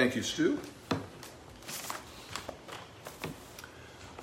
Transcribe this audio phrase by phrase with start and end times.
[0.00, 0.58] Thank you, Stu.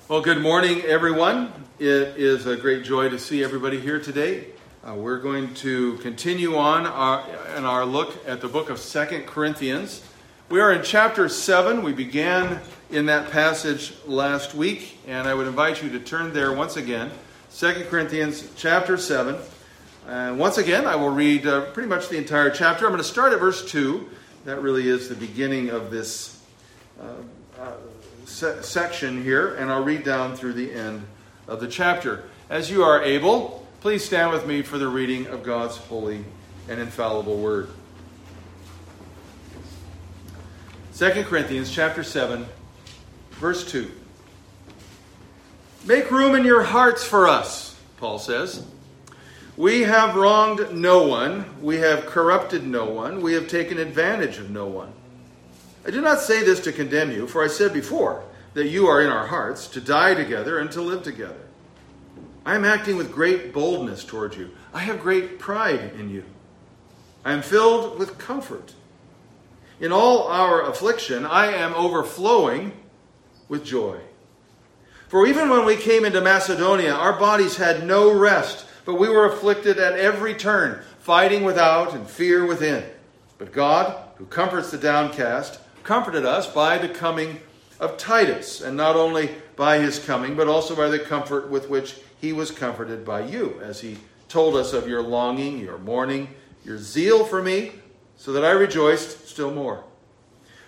[0.08, 1.52] Well, good morning, everyone.
[1.78, 4.46] It is a great joy to see everybody here today.
[4.84, 7.24] Uh, we're going to continue on our,
[7.56, 10.02] in our look at the book of Second Corinthians.
[10.48, 11.84] We are in chapter 7.
[11.84, 12.58] We began
[12.90, 17.12] in that passage last week, and I would invite you to turn there once again.
[17.50, 19.36] Second Corinthians chapter 7.
[20.08, 22.84] And once again, I will read uh, pretty much the entire chapter.
[22.84, 24.10] I'm going to start at verse 2
[24.44, 26.40] that really is the beginning of this
[27.00, 27.72] uh, uh,
[28.24, 31.02] se- section here, and I'll read down through the end
[31.46, 32.24] of the chapter.
[32.50, 36.24] As you are able, please stand with me for the reading of God's holy
[36.68, 37.70] and infallible word.
[40.96, 42.44] 2 Corinthians chapter 7
[43.38, 43.90] verse 2
[45.86, 48.66] Make room in your hearts for us, Paul says.
[49.58, 51.44] We have wronged no one.
[51.60, 53.20] We have corrupted no one.
[53.20, 54.92] We have taken advantage of no one.
[55.84, 58.22] I do not say this to condemn you, for I said before
[58.54, 61.40] that you are in our hearts to die together and to live together.
[62.46, 64.52] I am acting with great boldness toward you.
[64.72, 66.22] I have great pride in you.
[67.24, 68.74] I am filled with comfort.
[69.80, 72.74] In all our affliction, I am overflowing
[73.48, 73.98] with joy.
[75.08, 79.26] For even when we came into Macedonia, our bodies had no rest but we were
[79.26, 82.82] afflicted at every turn, fighting without and fear within.
[83.36, 87.40] But God, who comforts the downcast, comforted us by the coming
[87.78, 91.96] of Titus, and not only by his coming, but also by the comfort with which
[92.18, 96.28] he was comforted by you, as he told us of your longing, your mourning,
[96.64, 97.72] your zeal for me,
[98.16, 99.84] so that I rejoiced still more.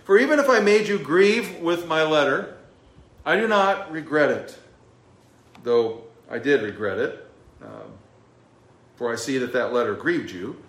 [0.04, 2.58] For even if I made you grieve with my letter,
[3.24, 4.58] I do not regret it,
[5.62, 7.28] though I did regret it.
[9.00, 10.62] For I see that that letter grieved you,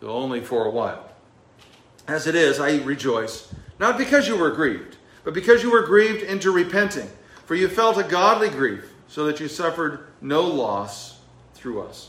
[0.00, 1.10] though only for a while.
[2.08, 6.22] As it is, I rejoice, not because you were grieved, but because you were grieved
[6.22, 7.10] into repenting.
[7.44, 11.20] For you felt a godly grief, so that you suffered no loss
[11.52, 12.08] through us.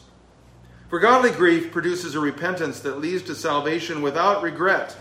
[0.87, 4.95] For godly grief produces a repentance that leads to salvation without regret,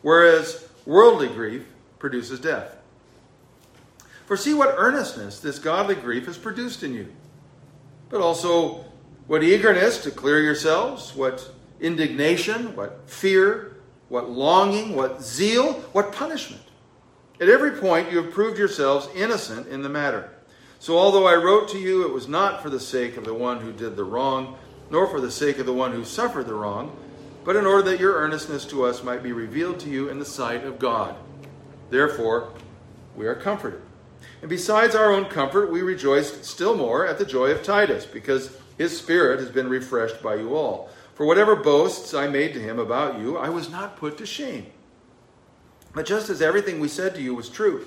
[0.00, 1.64] whereas worldly grief
[2.00, 2.76] produces death.
[4.26, 7.06] For see what earnestness this godly grief has produced in you,
[8.08, 8.86] but also
[9.26, 11.50] what eagerness to clear yourselves, what
[11.80, 13.76] indignation, what fear,
[14.08, 16.62] what longing, what zeal, what punishment.
[17.40, 20.30] At every point, you have proved yourselves innocent in the matter.
[20.78, 23.60] So, although I wrote to you, it was not for the sake of the one
[23.60, 24.58] who did the wrong,
[24.90, 26.96] nor for the sake of the one who suffered the wrong,
[27.44, 30.24] but in order that your earnestness to us might be revealed to you in the
[30.24, 31.16] sight of God.
[31.90, 32.52] Therefore,
[33.16, 33.80] we are comforted.
[34.40, 38.56] And besides our own comfort, we rejoiced still more at the joy of Titus, because
[38.78, 40.88] his spirit has been refreshed by you all.
[41.14, 44.66] For whatever boasts I made to him about you, I was not put to shame.
[45.94, 47.86] But just as everything we said to you was true,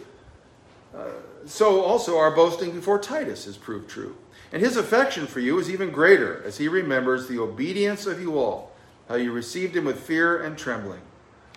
[0.96, 1.10] uh,
[1.46, 4.16] so also our boasting before Titus has proved true.
[4.52, 8.38] And his affection for you is even greater as he remembers the obedience of you
[8.38, 8.72] all,
[9.10, 11.02] how you received him with fear and trembling.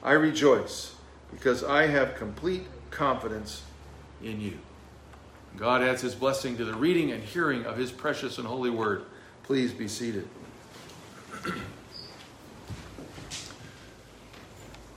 [0.02, 0.94] I rejoice
[1.30, 3.62] because I have complete confidence
[4.22, 4.58] in you.
[5.56, 9.04] God adds his blessing to the reading and hearing of his precious and holy word.
[9.48, 10.28] Please be seated.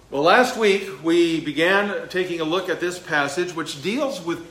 [0.09, 4.45] Well, last week we began taking a look at this passage, which deals with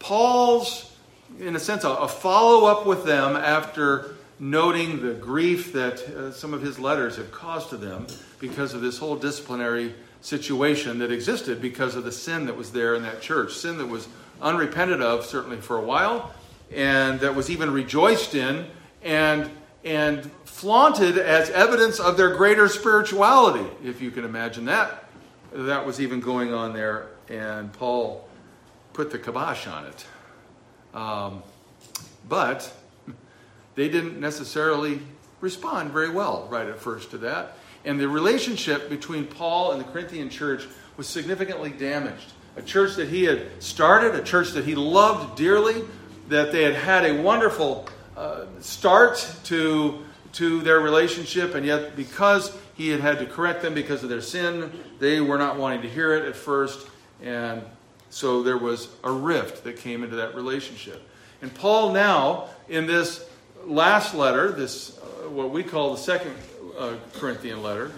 [0.00, 0.92] Paul's,
[1.38, 6.52] in a sense, a follow up with them after noting the grief that uh, some
[6.52, 8.08] of his letters had caused to them
[8.40, 12.96] because of this whole disciplinary situation that existed because of the sin that was there
[12.96, 13.54] in that church.
[13.54, 14.08] Sin that was
[14.42, 16.34] unrepented of, certainly for a while,
[16.74, 18.66] and that was even rejoiced in
[19.04, 19.50] and,
[19.84, 25.04] and flaunted as evidence of their greater spirituality, if you can imagine that.
[25.52, 28.28] That was even going on there, and Paul
[28.92, 30.06] put the kibosh on it.
[30.94, 31.42] Um,
[32.28, 32.72] but
[33.74, 35.00] they didn't necessarily
[35.40, 37.56] respond very well right at first to that.
[37.84, 40.66] And the relationship between Paul and the Corinthian church
[40.96, 42.32] was significantly damaged.
[42.56, 45.82] A church that he had started, a church that he loved dearly,
[46.28, 52.56] that they had had a wonderful uh, start to, to their relationship, and yet because
[52.74, 55.88] he had had to correct them because of their sin, they were not wanting to
[55.88, 56.86] hear it at first,
[57.22, 57.62] and
[58.10, 61.08] so there was a rift that came into that relationship.
[61.42, 63.28] And Paul now, in this
[63.64, 66.34] last letter, this uh, what we call the second
[66.78, 67.90] uh, Corinthian letter,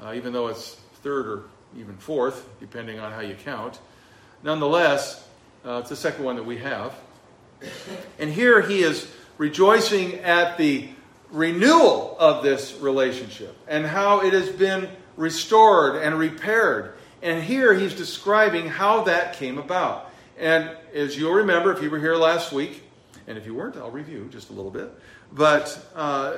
[0.00, 1.42] uh, even though it's third or
[1.78, 3.78] even fourth, depending on how you count,
[4.42, 5.26] nonetheless,
[5.64, 6.94] uh, it's the second one that we have.
[8.18, 10.88] And here he is rejoicing at the
[11.30, 17.94] renewal of this relationship and how it has been restored and repaired And here he's
[17.94, 20.12] describing how that came about.
[20.38, 22.82] And as you'll remember, if you were here last week,
[23.26, 24.92] and if you weren't, I'll review just a little bit.
[25.32, 26.36] But uh,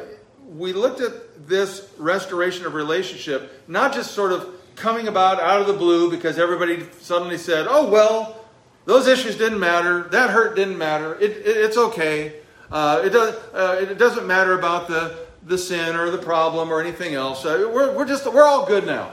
[0.49, 5.67] we looked at this restoration of relationship, not just sort of coming about out of
[5.67, 8.47] the blue because everybody suddenly said, oh, well,
[8.85, 12.41] those issues didn't matter, that hurt didn't matter, it, it, it's okay.
[12.71, 15.17] Uh, it, does, uh, it doesn't matter about the,
[15.47, 17.45] the sin or the problem or anything else.
[17.45, 19.13] Uh, we're, we're just, we're all good now.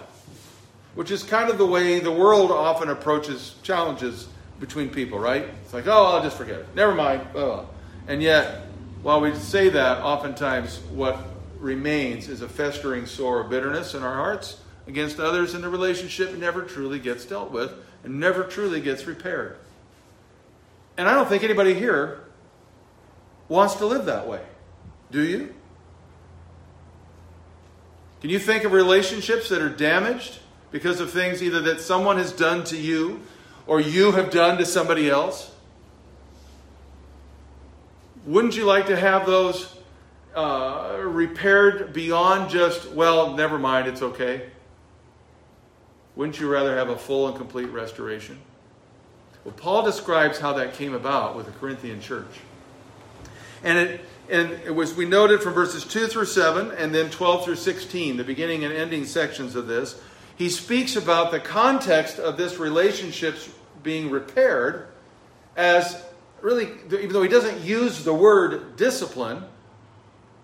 [0.95, 4.27] Which is kind of the way the world often approaches challenges
[4.59, 5.45] between people, right?
[5.63, 6.67] It's like, oh, I'll just forget it.
[6.75, 7.21] Never mind.
[7.35, 7.67] Oh.
[8.07, 8.63] And yet,
[9.01, 11.17] while we say that, oftentimes what
[11.59, 16.35] remains is a festering sore of bitterness in our hearts against others, and the relationship
[16.37, 17.73] never truly gets dealt with
[18.03, 19.57] and never truly gets repaired.
[20.97, 22.24] And I don't think anybody here
[23.47, 24.41] wants to live that way.
[25.11, 25.53] Do you?
[28.21, 30.39] Can you think of relationships that are damaged
[30.71, 33.21] because of things either that someone has done to you
[33.67, 35.51] or you have done to somebody else?
[38.25, 39.77] Wouldn't you like to have those
[40.35, 44.49] uh, repaired beyond just, well, never mind, it's okay?
[46.15, 48.39] Wouldn't you rather have a full and complete restoration?
[49.43, 52.39] Well, Paul describes how that came about with the Corinthian church.
[53.65, 57.43] And it, and it was we noted from verses 2 through 7 and then 12
[57.43, 59.99] through 16, the beginning and ending sections of this.
[60.37, 63.49] He speaks about the context of this relationships
[63.83, 64.87] being repaired
[65.57, 66.01] as
[66.41, 69.43] really, even though he doesn't use the word discipline,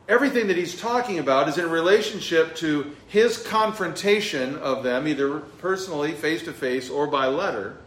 [0.07, 6.13] everything that he's talking about is in relationship to his confrontation of them, either personally,
[6.13, 7.77] face to face, or by letter,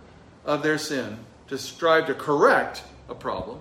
[0.44, 3.60] of their sin, to strive to correct a problem.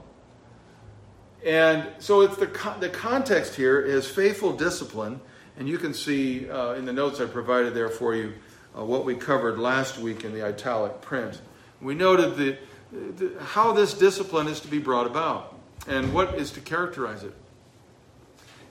[1.45, 2.48] And so it's the,
[2.80, 5.19] the context here is faithful discipline,
[5.57, 8.34] and you can see uh, in the notes I provided there for you
[8.78, 11.42] uh, what we covered last week in the italic print.
[11.81, 12.57] We noted the,
[12.92, 17.36] the, how this discipline is to be brought about and what is to characterize it.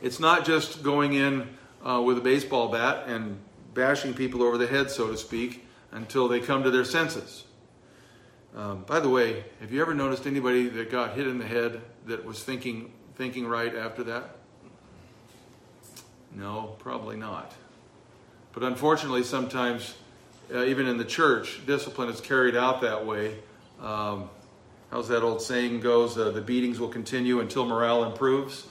[0.01, 1.49] It's not just going in
[1.85, 3.39] uh, with a baseball bat and
[3.75, 7.45] bashing people over the head, so to speak, until they come to their senses.
[8.55, 11.81] Um, by the way, have you ever noticed anybody that got hit in the head
[12.07, 14.37] that was thinking thinking right after that?
[16.35, 17.53] No, probably not.
[18.53, 19.95] But unfortunately, sometimes,
[20.53, 23.39] uh, even in the church, discipline is carried out that way.
[23.81, 24.29] Um,
[24.91, 26.19] how's that old saying goes?
[26.19, 28.67] Uh, the beatings will continue until morale improves.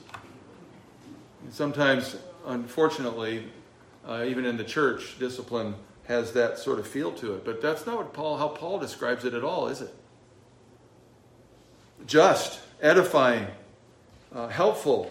[1.50, 3.44] Sometimes, unfortunately,
[4.06, 5.74] uh, even in the church, discipline
[6.12, 7.44] has that sort of feel to it.
[7.44, 9.94] But that's not what Paul, how Paul describes it at all, is it?
[12.06, 13.46] Just, edifying,
[14.34, 15.10] uh, helpful,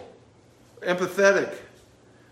[0.80, 1.52] empathetic,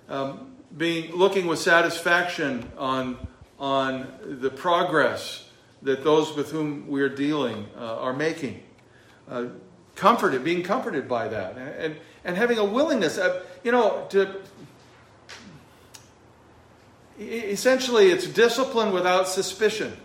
[0.09, 3.27] um, being looking with satisfaction on
[3.59, 5.51] on the progress
[5.83, 8.63] that those with whom we are dealing uh, are making.
[9.29, 9.47] Uh,
[9.97, 14.41] comforted, being comforted by that, and and having a willingness, uh, you know, to
[17.21, 19.97] essentially it's discipline without suspicion.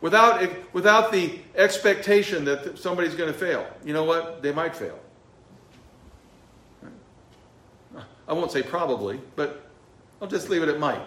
[0.00, 3.66] Without, without the expectation that somebody's going to fail.
[3.84, 4.42] You know what?
[4.42, 4.98] They might fail.
[8.26, 9.68] I won't say probably but
[10.22, 11.02] i'll just leave it at might.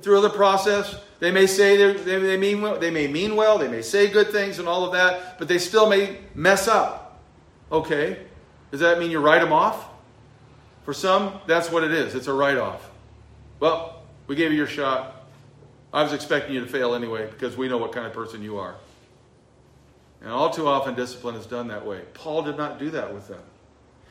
[0.00, 3.68] Through the process they may say they, they, mean well, they may mean well they
[3.68, 7.22] may say good things and all of that but they still may mess up.
[7.70, 8.26] Okay?
[8.72, 9.88] Does that mean you write them off?
[10.84, 12.16] For some that's what it is.
[12.16, 12.91] It's a write-off
[13.62, 15.24] well, we gave you your shot.
[15.92, 18.58] I was expecting you to fail anyway because we know what kind of person you
[18.58, 18.74] are.
[20.20, 22.00] And all too often, discipline is done that way.
[22.12, 23.38] Paul did not do that with them.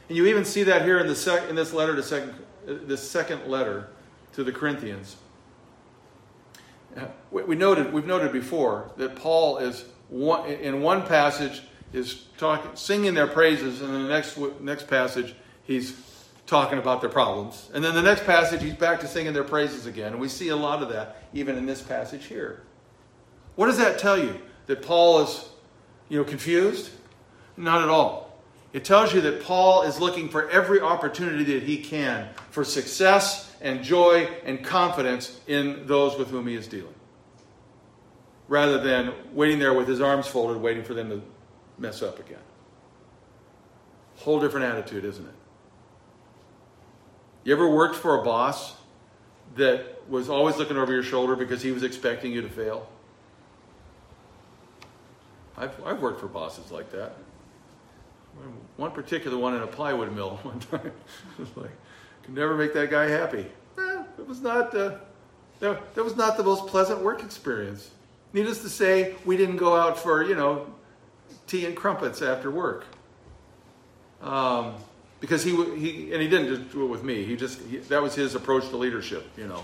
[0.08, 2.34] And you even see that here in, the sec- in this letter to second,
[2.66, 3.90] this second letter
[4.36, 5.18] to the Corinthians.
[7.30, 13.16] We noted, we've noted before that Paul is one, in one passage is talking, singing
[13.16, 15.92] their praises, and in the next next passage he's
[16.52, 17.72] talking about their problems.
[17.74, 20.12] And then the next passage, he's back to singing their praises again.
[20.12, 22.62] And we see a lot of that even in this passage here.
[23.56, 24.38] What does that tell you?
[24.66, 25.48] That Paul is,
[26.10, 26.90] you know, confused?
[27.56, 28.38] Not at all.
[28.74, 33.56] It tells you that Paul is looking for every opportunity that he can for success
[33.62, 36.94] and joy and confidence in those with whom he is dealing.
[38.50, 41.22] Rather than waiting there with his arms folded, waiting for them to
[41.78, 42.44] mess up again.
[44.18, 45.41] Whole different attitude, isn't it?
[47.44, 48.76] You ever worked for a boss
[49.56, 52.88] that was always looking over your shoulder because he was expecting you to fail?
[55.58, 57.14] I've, I've worked for bosses like that.
[58.78, 60.92] One particular one in a plywood mill one time.
[61.56, 61.72] like,
[62.24, 63.46] could never make that guy happy.
[63.78, 64.98] Eh, it was not, uh,
[65.60, 67.92] that, that was not the most pleasant work experience.
[68.34, 70.68] Needless to say, we didn't go out for, you know,
[71.48, 72.86] tea and crumpets after work.
[74.22, 74.76] Um,
[75.22, 77.24] because he, he, and he didn't just do it with me.
[77.24, 79.64] He just, he, that was his approach to leadership, you know,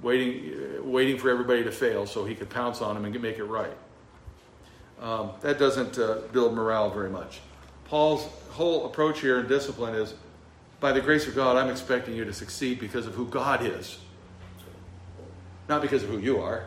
[0.00, 3.38] waiting, uh, waiting for everybody to fail so he could pounce on them and make
[3.38, 3.76] it right.
[5.02, 7.40] Um, that doesn't uh, build morale very much.
[7.86, 10.14] Paul's whole approach here in discipline is
[10.80, 13.98] by the grace of God, I'm expecting you to succeed because of who God is,
[15.68, 16.66] not because of who you are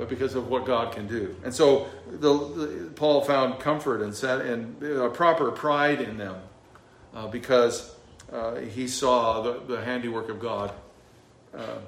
[0.00, 1.36] but because of what God can do.
[1.44, 6.40] And so the, the, Paul found comfort and, set, and a proper pride in them
[7.14, 7.94] uh, because
[8.32, 10.72] uh, he saw the, the, handiwork of God
[11.56, 11.78] uh,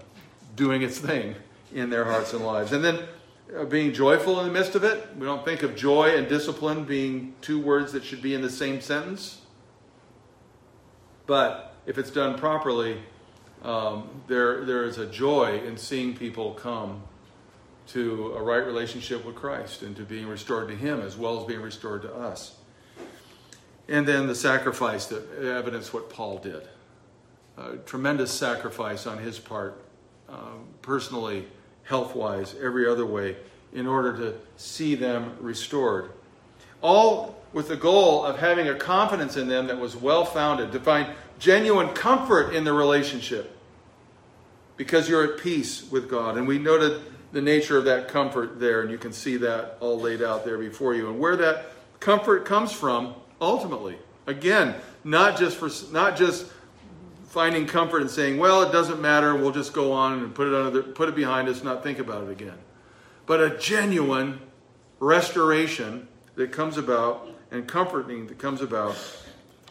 [0.56, 1.34] doing its thing
[1.72, 2.72] in their hearts and lives.
[2.72, 2.98] And then
[3.56, 5.14] uh, being joyful in the midst of it.
[5.16, 8.50] We don't think of joy and discipline being two words that should be in the
[8.50, 9.40] same sentence.
[11.26, 12.98] But if it's done properly,
[13.62, 17.02] um, there, there is a joy in seeing people come
[17.88, 21.46] to a right relationship with Christ and to being restored to Him as well as
[21.46, 22.56] being restored to us.
[23.88, 26.66] And then the sacrifice that evidenced what Paul did.
[27.58, 29.82] A tremendous sacrifice on his part,
[30.28, 31.46] um, personally,
[31.84, 33.36] health wise, every other way,
[33.72, 36.10] in order to see them restored.
[36.80, 40.80] All with the goal of having a confidence in them that was well founded, to
[40.80, 41.08] find
[41.38, 43.56] genuine comfort in the relationship
[44.76, 46.36] because you're at peace with God.
[46.36, 50.00] And we noted the nature of that comfort there, and you can see that all
[50.00, 51.08] laid out there before you.
[51.08, 51.66] And where that
[52.00, 56.46] comfort comes from, ultimately, again, not just for not just
[57.26, 59.34] finding comfort and saying, "Well, it doesn't matter.
[59.34, 62.24] We'll just go on and put it under put it behind us, not think about
[62.24, 62.58] it again,"
[63.26, 64.40] but a genuine
[65.00, 68.96] restoration that comes about and comforting that comes about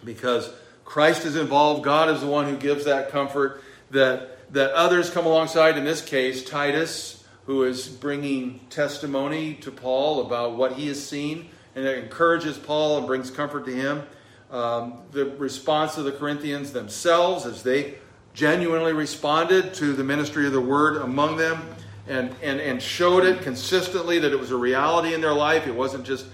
[0.04, 0.52] because
[0.86, 1.84] Christ is involved.
[1.84, 3.64] God is the one who gives that comfort.
[3.90, 5.78] That that others come alongside.
[5.78, 11.50] In this case, Titus who is bringing testimony to Paul about what he has seen,
[11.76, 14.04] and it encourages Paul and brings comfort to him.
[14.50, 17.96] Um, the response of the Corinthians themselves as they
[18.34, 21.62] genuinely responded to the ministry of the word among them
[22.08, 25.68] and, and, and showed it consistently that it was a reality in their life.
[25.68, 26.26] It wasn't just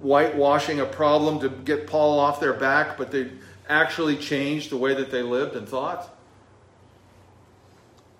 [0.00, 3.30] whitewashing a problem to get Paul off their back, but they
[3.68, 6.12] actually changed the way that they lived and thought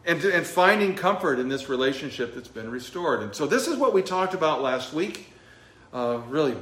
[0.05, 3.23] and, and finding comfort in this relationship that's been restored.
[3.23, 5.32] And so, this is what we talked about last week.
[5.93, 6.57] Uh, really,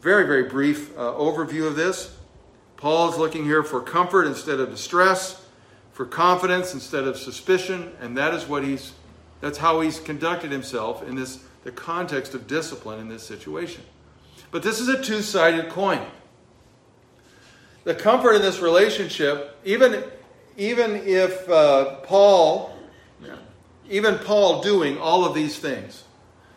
[0.00, 2.16] very, very brief uh, overview of this.
[2.76, 5.44] Paul is looking here for comfort instead of distress,
[5.92, 8.92] for confidence instead of suspicion, and that is what he's
[9.40, 13.82] that's how he's conducted himself in this the context of discipline in this situation.
[14.50, 16.04] But this is a two-sided coin.
[17.84, 20.02] The comfort in this relationship, even
[20.56, 22.72] even if uh, Paul
[23.88, 26.04] even Paul doing all of these things.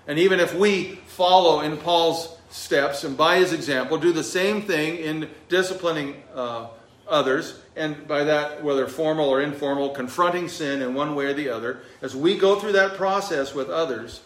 [0.08, 4.62] And even if we follow in Paul's steps and by his example, do the same
[4.62, 6.68] thing in disciplining uh,
[7.08, 11.50] others, and by that, whether formal or informal, confronting sin in one way or the
[11.50, 14.22] other, as we go through that process with others,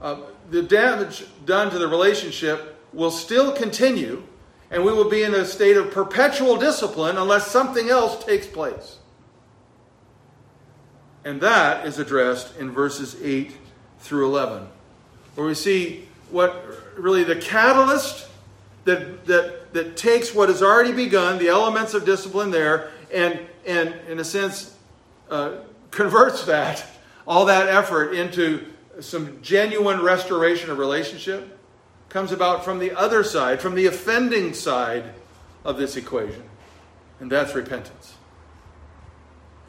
[0.00, 0.16] uh,
[0.50, 4.22] the damage done to the relationship will still continue,
[4.70, 8.98] and we will be in a state of perpetual discipline unless something else takes place.
[11.24, 13.56] And that is addressed in verses 8
[14.00, 14.66] through 11,
[15.34, 16.64] where we see what
[16.96, 18.26] really the catalyst
[18.84, 23.94] that, that, that takes what has already begun, the elements of discipline there, and, and
[24.08, 24.76] in a sense,
[25.30, 25.56] uh,
[25.90, 26.84] converts that,
[27.26, 28.66] all that effort, into
[29.00, 31.58] some genuine restoration of relationship,
[32.08, 35.04] comes about from the other side, from the offending side
[35.64, 36.42] of this equation.
[37.20, 38.14] And that's repentance.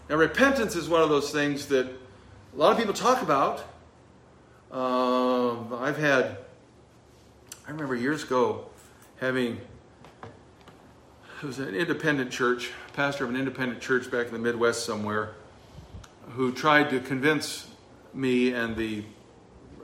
[0.10, 3.64] Now, repentance is one of those things that a lot of people talk about.
[4.74, 6.36] Uh, I've had,
[7.68, 8.66] I remember years ago
[9.20, 9.62] having,
[10.24, 15.36] it was an independent church, pastor of an independent church back in the Midwest somewhere,
[16.32, 17.68] who tried to convince
[18.16, 19.04] me and the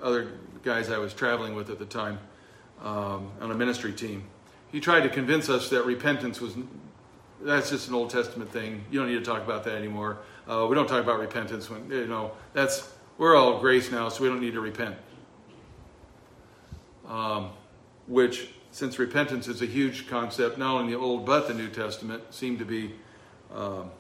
[0.02, 0.32] other
[0.64, 2.18] guys I was traveling with at the time
[2.84, 4.24] um, on a ministry team.
[4.72, 6.56] He tried to convince us that repentance was
[7.42, 8.84] that's just an Old Testament thing.
[8.92, 10.18] You don't need to talk about that anymore.
[10.48, 14.24] Uh, we don't talk about repentance when you know that's we're all grace now, so
[14.24, 14.96] we don't need to repent.
[17.08, 17.52] Um,
[18.08, 21.70] which, since repentance is a huge concept, not only in the Old but the New
[21.70, 22.96] Testament, seemed to be
[23.54, 23.92] um,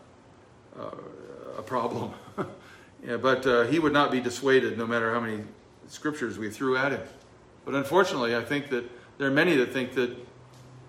[0.79, 0.89] uh,
[1.57, 2.13] a problem.
[3.05, 5.43] yeah, but uh, he would not be dissuaded, no matter how many
[5.87, 7.01] scriptures we threw at him.
[7.65, 10.15] But unfortunately, I think that there are many that think that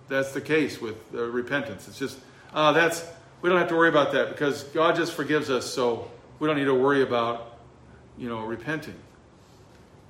[0.08, 1.88] that's the case with uh, repentance.
[1.88, 2.18] It's just
[2.54, 3.04] uh, that's
[3.42, 5.66] we don't have to worry about that because God just forgives us.
[5.66, 7.49] So we don't need to worry about,
[8.20, 8.94] you know, repenting.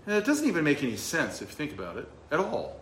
[0.06, 2.76] And it doesn't even make any sense if you think about it at all.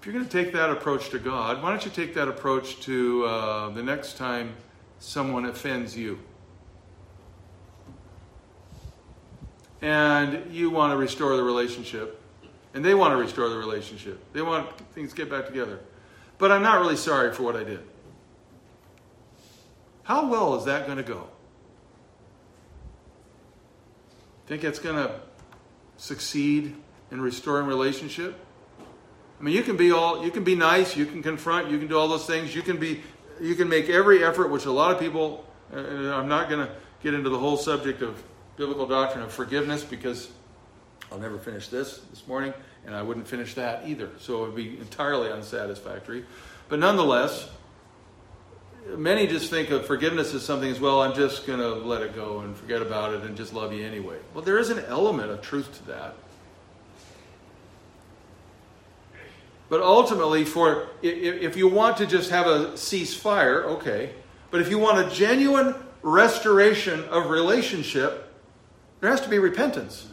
[0.00, 2.80] If you're going to take that approach to God, why don't you take that approach
[2.80, 4.54] to uh, the next time
[4.98, 6.18] someone offends you?
[9.80, 12.20] And you want to restore the relationship,
[12.74, 14.20] and they want to restore the relationship.
[14.32, 15.78] They want things to get back together.
[16.38, 17.84] But I'm not really sorry for what I did.
[20.04, 21.28] How well is that going to go?
[24.46, 25.20] Think it's going to
[25.96, 26.74] succeed
[27.10, 28.38] in restoring relationship?
[29.38, 31.88] I mean, you can be all, you can be nice, you can confront, you can
[31.88, 32.54] do all those things.
[32.54, 33.02] You can be,
[33.40, 35.44] you can make every effort, which a lot of people.
[35.72, 38.22] And I'm not going to get into the whole subject of
[38.56, 40.30] biblical doctrine of forgiveness because
[41.10, 42.54] I'll never finish this this morning,
[42.86, 44.10] and I wouldn't finish that either.
[44.18, 46.24] So it would be entirely unsatisfactory.
[46.68, 47.48] But nonetheless,
[48.86, 52.14] many just think of forgiveness as something as well, I'm just going to let it
[52.14, 54.18] go and forget about it and just love you anyway.
[54.34, 56.14] Well, there is an element of truth to that.
[59.68, 64.12] But ultimately, for if you want to just have a ceasefire, okay.
[64.50, 68.34] But if you want a genuine restoration of relationship,
[69.00, 70.08] there has to be repentance.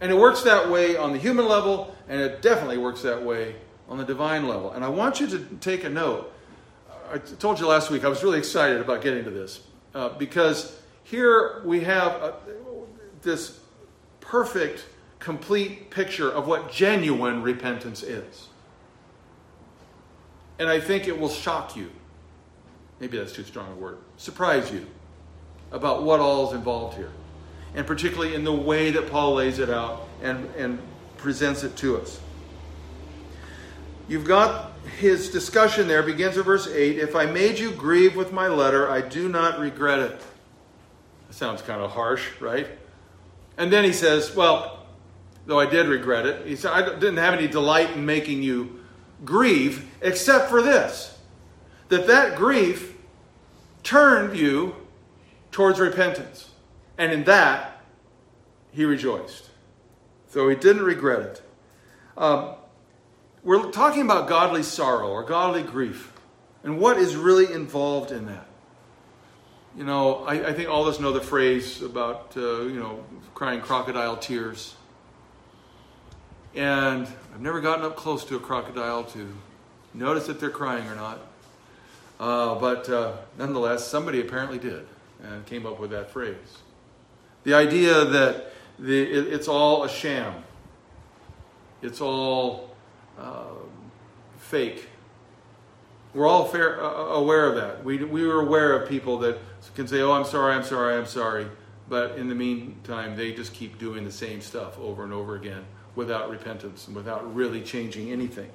[0.00, 3.54] And it works that way on the human level, and it definitely works that way
[3.88, 4.72] on the divine level.
[4.72, 6.31] And I want you to take a note.
[7.10, 9.60] I told you last week I was really excited about getting to this
[9.94, 12.32] uh, because here we have uh,
[13.22, 13.58] this
[14.20, 14.84] perfect
[15.18, 18.48] complete picture of what genuine repentance is.
[20.58, 21.90] And I think it will shock you.
[23.00, 23.98] Maybe that's too strong a word.
[24.16, 24.86] Surprise you
[25.70, 27.10] about what all is involved here.
[27.74, 30.78] And particularly in the way that Paul lays it out and, and
[31.16, 32.20] presents it to us.
[34.08, 36.98] You've got his discussion there, begins at verse 8.
[36.98, 40.20] If I made you grieve with my letter, I do not regret it.
[41.28, 42.68] That sounds kind of harsh, right?
[43.56, 44.86] And then he says, Well,
[45.46, 46.46] though I did regret it.
[46.46, 48.80] He said, I didn't have any delight in making you
[49.24, 51.18] grieve, except for this
[51.88, 52.96] that that grief
[53.82, 54.74] turned you
[55.50, 56.50] towards repentance.
[56.96, 57.82] And in that,
[58.70, 59.50] he rejoiced.
[60.28, 61.42] So he didn't regret it.
[62.16, 62.54] Um,
[63.44, 66.12] we're talking about godly sorrow or godly grief
[66.62, 68.46] and what is really involved in that.
[69.76, 73.04] You know, I, I think all of us know the phrase about, uh, you know,
[73.34, 74.76] crying crocodile tears.
[76.54, 79.34] And I've never gotten up close to a crocodile to
[79.94, 81.18] notice if they're crying or not.
[82.20, 84.86] Uh, but uh, nonetheless, somebody apparently did
[85.22, 86.36] and came up with that phrase.
[87.44, 90.44] The idea that the, it, it's all a sham,
[91.80, 92.71] it's all
[94.52, 94.86] fake.
[96.12, 97.82] We're all fair, uh, uh, aware of that.
[97.82, 99.38] We, we were aware of people that
[99.74, 101.46] can say, Oh, I'm sorry, I'm sorry, I'm sorry.
[101.88, 105.64] But in the meantime, they just keep doing the same stuff over and over again
[105.94, 108.50] without repentance and without really changing anything.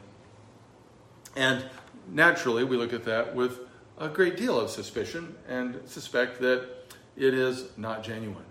[1.36, 1.66] And
[2.12, 3.60] naturally, we look at that with
[3.98, 6.68] a great deal of suspicion and suspect that
[7.16, 8.46] it is not genuine.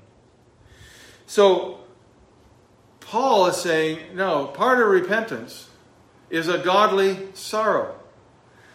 [1.26, 1.79] So,
[2.98, 5.70] Paul is saying, no, part of repentance
[6.31, 7.95] is a godly sorrow.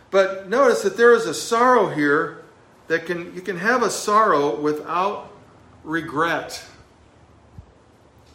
[0.10, 2.44] But notice that there is a sorrow here
[2.88, 5.32] that can you can have a sorrow without
[5.84, 6.64] regret.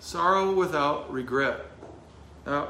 [0.00, 1.60] Sorrow without regret.
[2.46, 2.68] Now,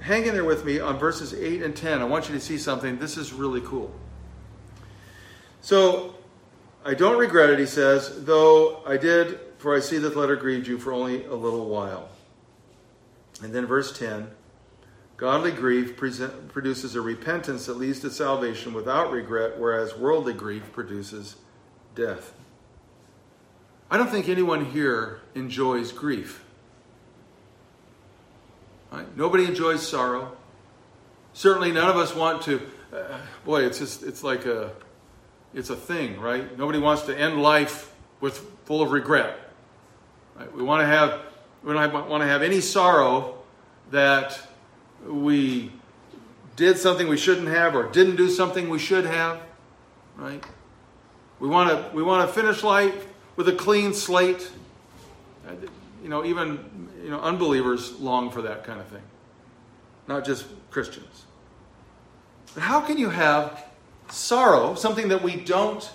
[0.00, 2.00] hang in there with me on verses 8 and 10.
[2.00, 2.98] I want you to see something.
[2.98, 3.92] This is really cool.
[5.60, 6.14] So,
[6.84, 10.36] I don't regret it, he says, though I did, for I see that the letter
[10.36, 12.10] grieved you for only a little while.
[13.42, 14.30] And then verse 10
[15.24, 21.36] Godly grief produces a repentance that leads to salvation without regret, whereas worldly grief produces
[21.94, 22.34] death.
[23.90, 26.44] I don't think anyone here enjoys grief.
[28.92, 29.16] Right?
[29.16, 30.36] Nobody enjoys sorrow.
[31.32, 32.60] Certainly, none of us want to.
[32.92, 34.72] Uh, boy, it's just it's like a
[35.54, 36.58] it's a thing, right?
[36.58, 39.38] Nobody wants to end life with full of regret.
[40.36, 40.54] Right?
[40.54, 41.18] We want to have
[41.62, 43.38] we don't want to have any sorrow
[43.90, 44.38] that
[45.06, 45.72] we
[46.56, 49.40] did something we shouldn't have or didn't do something we should have,
[50.16, 50.42] right?
[51.40, 54.50] We want to we want to finish life with a clean slate.
[56.02, 59.02] You know, even you know unbelievers long for that kind of thing,
[60.06, 61.24] not just Christians.
[62.54, 63.64] But how can you have
[64.10, 65.90] sorrow, something that we don't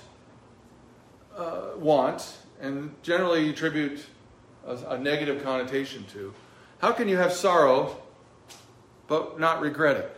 [1.38, 4.06] uh, want, and generally attribute
[4.68, 6.34] a, a negative connotation to?
[6.80, 7.98] How can you have sorrow
[9.10, 10.16] but not regret it?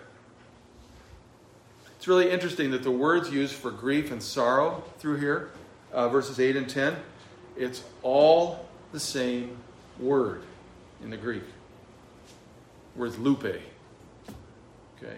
[1.97, 5.51] It's really interesting that the words used for grief and sorrow through here,
[5.93, 6.95] uh, verses 8 and 10,
[7.55, 9.57] it's all the same
[9.99, 10.43] word
[11.03, 11.43] in the Greek.
[12.95, 13.43] Word lupe.
[13.43, 15.17] Okay.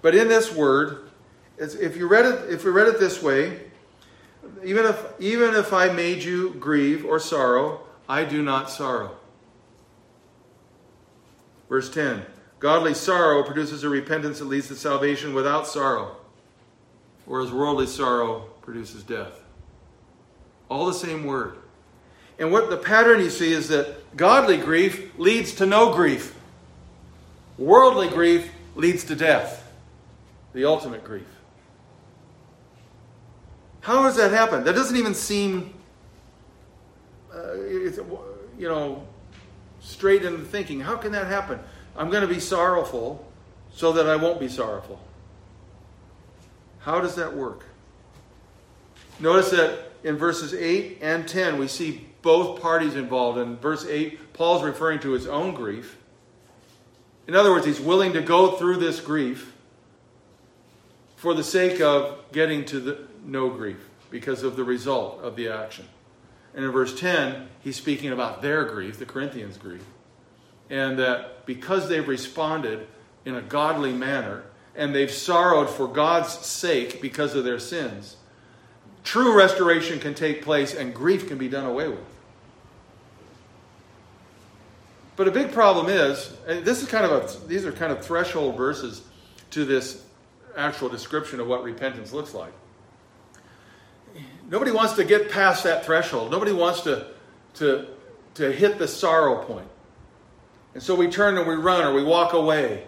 [0.00, 1.10] But in this word,
[1.58, 3.60] if you read it, if we read it this way,
[4.64, 9.16] even if even if I made you grieve or sorrow, I do not sorrow.
[11.68, 12.26] Verse 10
[12.62, 16.14] Godly sorrow produces a repentance that leads to salvation without sorrow,
[17.24, 19.42] whereas worldly sorrow produces death.
[20.68, 21.56] All the same word.
[22.38, 26.36] And what the pattern you see is that godly grief leads to no grief,
[27.58, 29.68] worldly grief leads to death,
[30.52, 31.26] the ultimate grief.
[33.80, 34.62] How does that happen?
[34.62, 35.74] That doesn't even seem,
[37.34, 39.04] uh, you know,
[39.80, 40.78] straight into thinking.
[40.78, 41.58] How can that happen?
[41.96, 43.26] I'm going to be sorrowful
[43.74, 45.00] so that I won't be sorrowful.
[46.80, 47.66] How does that work?
[49.20, 53.38] Notice that in verses 8 and 10, we see both parties involved.
[53.38, 55.96] In verse 8, Paul's referring to his own grief.
[57.28, 59.52] In other words, he's willing to go through this grief
[61.16, 65.48] for the sake of getting to the no grief because of the result of the
[65.48, 65.86] action.
[66.54, 69.84] And in verse 10, he's speaking about their grief, the Corinthians' grief
[70.72, 72.88] and that because they've responded
[73.26, 74.42] in a godly manner
[74.74, 78.16] and they've sorrowed for God's sake because of their sins,
[79.04, 82.00] true restoration can take place and grief can be done away with.
[85.14, 88.02] But a big problem is, and this is kind of a, these are kind of
[88.02, 89.02] threshold verses
[89.50, 90.02] to this
[90.56, 92.52] actual description of what repentance looks like.
[94.48, 96.30] Nobody wants to get past that threshold.
[96.30, 97.08] Nobody wants to,
[97.54, 97.86] to,
[98.34, 99.68] to hit the sorrow point.
[100.74, 102.84] And so we turn and we run or we walk away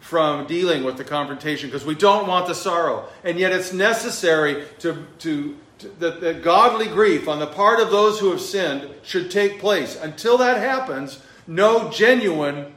[0.00, 3.08] from dealing with the confrontation because we don't want the sorrow.
[3.22, 7.90] And yet it's necessary to, to, to that, that godly grief on the part of
[7.90, 9.96] those who have sinned should take place.
[9.96, 12.74] Until that happens, no genuine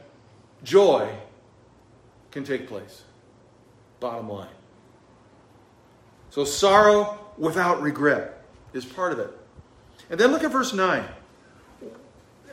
[0.62, 1.10] joy
[2.30, 3.02] can take place.
[4.00, 4.48] Bottom line.
[6.30, 9.30] So sorrow without regret is part of it.
[10.10, 11.04] And then look at verse 9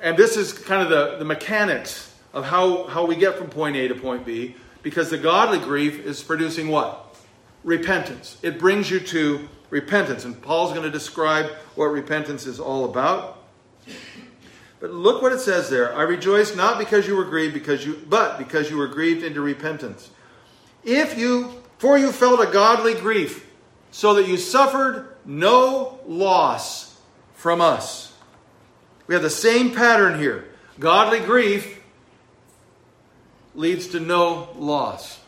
[0.02, 3.76] and this is kind of the, the mechanics of how, how we get from point
[3.76, 7.16] A to point B, because the godly grief is producing what?
[7.64, 8.38] Repentance.
[8.44, 10.26] It brings you to repentance.
[10.26, 13.44] And Paul's going to describe what repentance is all about.
[14.80, 15.96] But look what it says there.
[15.96, 19.42] I rejoice not because you were grieved, because you, but because you were grieved into
[19.42, 20.12] repentance.
[20.84, 23.50] If you, for you felt a godly grief,
[23.92, 27.00] so that you suffered no loss
[27.34, 28.05] from us.
[29.08, 30.46] We have the same pattern here.
[30.80, 31.82] Godly grief
[33.54, 35.20] leads to no loss.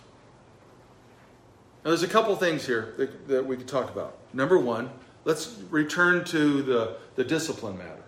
[1.83, 4.17] Now, there's a couple things here that, that we could talk about.
[4.33, 4.89] Number one,
[5.25, 8.03] let's return to the, the discipline matter.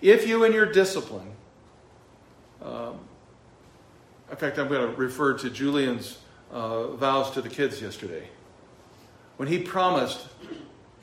[0.00, 1.32] If you in your discipline,
[2.62, 3.00] um,
[4.30, 6.18] in fact, I'm going to refer to Julian's
[6.52, 8.28] uh, vows to the kids yesterday.
[9.36, 10.26] When he promised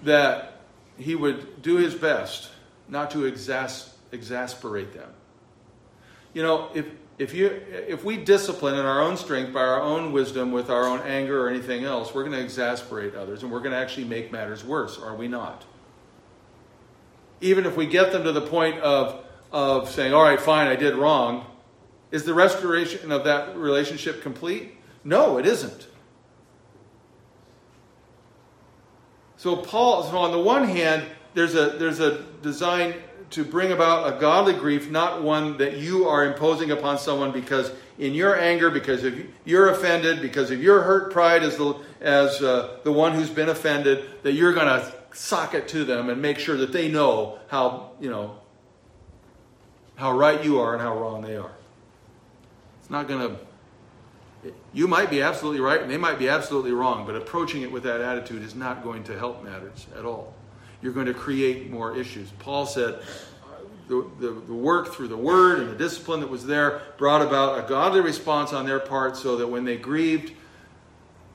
[0.03, 0.61] that
[0.97, 2.49] he would do his best
[2.87, 5.09] not to exas- exasperate them.
[6.33, 6.85] You know, if,
[7.17, 10.85] if, you, if we discipline in our own strength, by our own wisdom, with our
[10.85, 14.05] own anger or anything else, we're going to exasperate others and we're going to actually
[14.05, 15.65] make matters worse, are we not?
[17.41, 20.75] Even if we get them to the point of, of saying, all right, fine, I
[20.75, 21.45] did wrong,
[22.11, 24.75] is the restoration of that relationship complete?
[25.03, 25.87] No, it isn't.
[29.37, 31.05] So Paul, so on the one hand,
[31.37, 32.95] there's a there's a design
[33.29, 37.71] to bring about a godly grief, not one that you are imposing upon someone because
[37.99, 39.13] in your anger, because of
[39.45, 43.49] you're offended, because of your hurt pride as the as uh, the one who's been
[43.49, 47.37] offended, that you're going to sock it to them and make sure that they know
[47.49, 48.39] how you know
[49.95, 51.53] how right you are and how wrong they are.
[52.81, 54.51] It's not going to.
[54.73, 57.83] You might be absolutely right and they might be absolutely wrong, but approaching it with
[57.83, 60.33] that attitude is not going to help matters at all
[60.81, 62.29] you're going to create more issues.
[62.39, 62.99] Paul said
[63.87, 67.63] the, the, the, work through the word and the discipline that was there brought about
[67.63, 70.33] a godly response on their part so that when they grieved,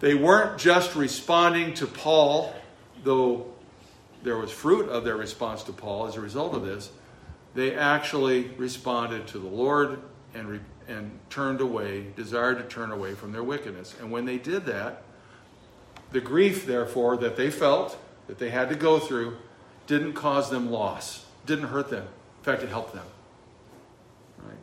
[0.01, 2.55] they weren't just responding to Paul,
[3.05, 3.47] though
[4.23, 6.91] there was fruit of their response to Paul as a result of this.
[7.55, 10.01] They actually responded to the Lord
[10.35, 13.95] and, re, and turned away, desired to turn away from their wickedness.
[14.01, 15.03] And when they did that,
[16.11, 17.99] the grief, therefore, that they felt
[18.33, 19.37] that they had to go through
[19.87, 22.05] didn't cause them loss, didn't hurt them.
[22.05, 23.05] In fact, it helped them.
[24.38, 24.57] Right?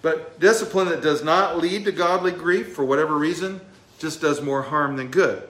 [0.00, 3.60] But discipline that does not lead to godly grief for whatever reason
[3.98, 5.46] just does more harm than good.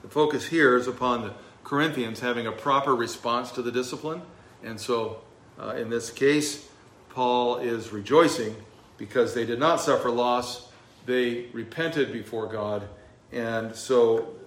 [0.00, 1.34] The focus here is upon the
[1.64, 4.22] Corinthians having a proper response to the discipline.
[4.64, 5.20] And so,
[5.60, 6.66] uh, in this case,
[7.10, 8.56] Paul is rejoicing
[8.96, 10.70] because they did not suffer loss.
[11.04, 12.88] They repented before God,
[13.32, 14.39] and so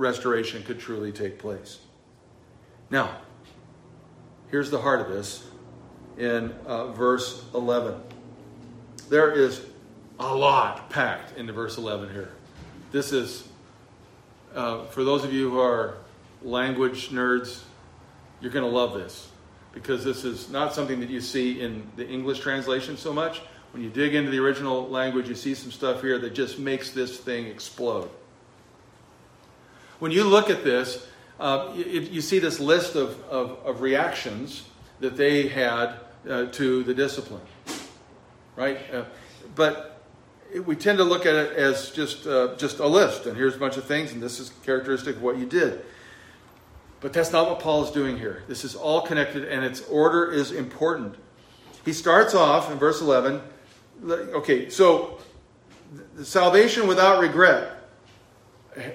[0.00, 1.78] restoration could truly take place.
[2.88, 3.18] Now,
[4.50, 5.46] here's the heart of this
[6.18, 8.00] in uh, verse 11.
[9.08, 9.64] There is
[10.18, 12.32] a lot packed into verse 11 here.
[12.90, 13.46] This is,
[14.54, 15.98] uh, for those of you who are
[16.42, 17.62] language nerds,
[18.40, 19.28] you're going to love this
[19.72, 23.40] because this is not something that you see in the English translation so much.
[23.72, 26.90] When you dig into the original language, you see some stuff here that just makes
[26.90, 28.10] this thing explode.
[30.00, 31.06] When you look at this,
[31.38, 34.64] uh, you, you, see this list of, of, of reactions
[35.00, 35.94] that they had
[36.28, 37.42] uh, to the discipline,
[38.56, 38.78] right?
[38.92, 39.04] Uh,
[39.54, 40.02] but
[40.66, 43.58] we tend to look at it as just uh, just a list, and here's a
[43.58, 45.84] bunch of things, and this is characteristic of what you did.
[47.00, 48.42] But that's not what Paul is doing here.
[48.48, 51.14] This is all connected, and its order is important.
[51.84, 53.40] He starts off in verse 11.
[54.02, 55.18] Okay, so
[56.22, 57.79] salvation without regret.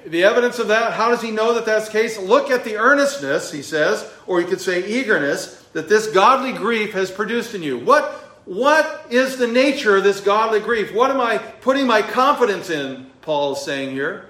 [0.06, 2.18] The evidence of that, how does he know that that's the case?
[2.18, 6.94] Look at the earnestness, he says, or you could say eagerness, that this godly grief
[6.94, 7.78] has produced in you.
[7.80, 8.06] What,
[8.46, 10.94] what is the nature of this godly grief?
[10.94, 14.30] What am I putting my confidence in, Paul is saying here?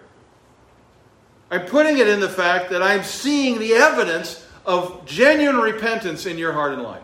[1.51, 6.39] I'm putting it in the fact that I'm seeing the evidence of genuine repentance in
[6.39, 7.03] your heart and life.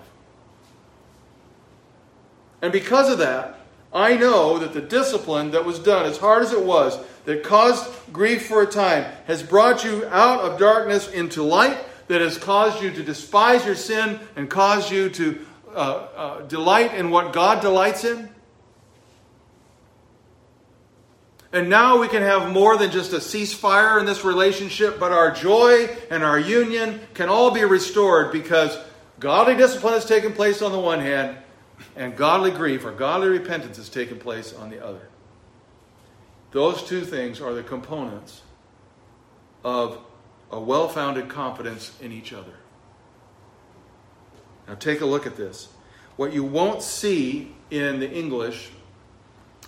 [2.63, 3.60] And because of that,
[3.93, 7.89] I know that the discipline that was done, as hard as it was, that caused
[8.13, 11.77] grief for a time, has brought you out of darkness into light,
[12.07, 16.93] that has caused you to despise your sin and caused you to uh, uh, delight
[16.93, 18.29] in what God delights in.
[21.53, 25.31] And now we can have more than just a ceasefire in this relationship, but our
[25.31, 28.77] joy and our union can all be restored because
[29.19, 31.37] godly discipline has taken place on the one hand,
[31.95, 35.07] and godly grief or godly repentance has taken place on the other.
[36.51, 38.41] Those two things are the components
[39.63, 39.99] of
[40.51, 42.53] a well founded confidence in each other.
[44.67, 45.69] Now, take a look at this.
[46.17, 48.69] What you won't see in the English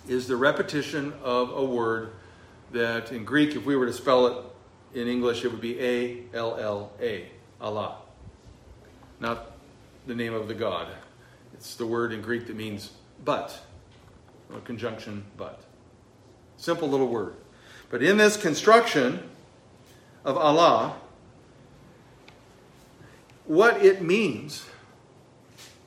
[0.07, 2.11] is the repetition of a word
[2.71, 4.37] that in Greek, if we were to spell it
[4.93, 7.27] in English, it would be A L L A,
[7.61, 7.97] Allah.
[9.19, 9.51] Not
[10.05, 10.87] the name of the God.
[11.53, 12.91] It's the word in Greek that means
[13.23, 13.57] but,
[14.53, 15.61] a conjunction but.
[16.57, 17.35] Simple little word.
[17.89, 19.29] But in this construction
[20.25, 20.95] of Allah,
[23.45, 24.65] what it means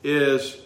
[0.03, 0.57] is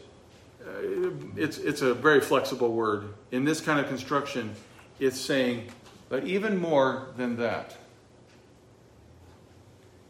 [0.65, 3.13] uh, it's, it's a very flexible word.
[3.31, 4.55] In this kind of construction,
[4.99, 5.69] it's saying,
[6.09, 7.77] but even more than that.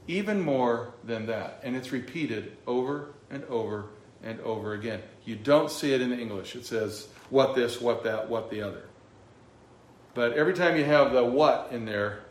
[0.08, 1.62] Even more than that.
[1.63, 3.86] And it's repeated over and over
[4.23, 5.01] and over again.
[5.25, 6.55] You don't see it in English.
[6.55, 8.84] It says, what this, what that, what the other.
[10.13, 12.23] But every time you have the what in there,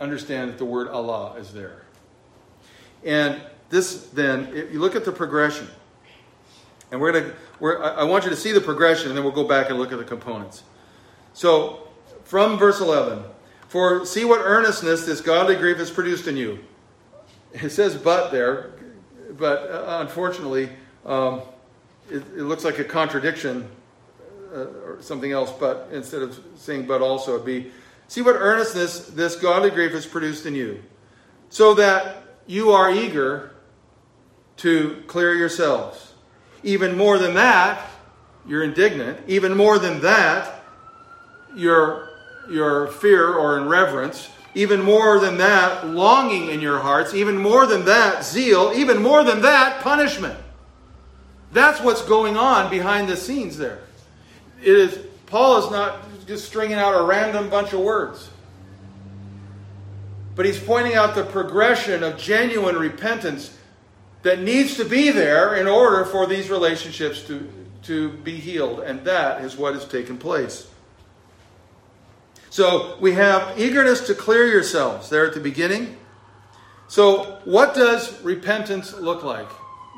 [0.00, 1.82] understand that the word Allah is there.
[3.04, 5.68] And this then, if you look at the progression,
[6.90, 9.32] and we're going to, we're, I want you to see the progression, and then we'll
[9.32, 10.62] go back and look at the components.
[11.32, 11.88] So,
[12.24, 13.22] from verse 11,
[13.68, 16.58] for see what earnestness this godly grief has produced in you.
[17.54, 18.72] It says but there,
[19.38, 20.68] but uh, unfortunately,
[21.04, 21.42] um,
[22.10, 23.68] it, it, looks like a contradiction
[24.52, 27.70] uh, or something else, but instead of saying but also, it'd be
[28.08, 30.82] see what earnestness this godly grief has produced in you,
[31.50, 33.52] so that you are eager
[34.58, 36.12] to clear yourselves.
[36.62, 37.90] Even more than that,
[38.46, 39.18] you're indignant.
[39.26, 40.62] Even more than that,
[41.54, 42.08] your,
[42.50, 44.28] your fear or in reverence.
[44.54, 47.14] Even more than that, longing in your hearts.
[47.14, 48.72] Even more than that, zeal.
[48.74, 50.38] Even more than that, punishment.
[51.52, 53.80] That's what's going on behind the scenes there.
[54.62, 58.28] It is Paul is not just stringing out a random bunch of words.
[60.34, 63.56] But he's pointing out the progression of genuine repentance
[64.22, 67.50] that needs to be there in order for these relationships to,
[67.84, 68.80] to be healed.
[68.80, 70.68] And that is what has taken place.
[72.52, 75.96] So we have eagerness to clear yourselves there at the beginning.
[76.86, 79.48] So, what does repentance look like?